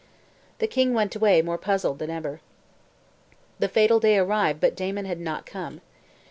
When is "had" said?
5.05-5.19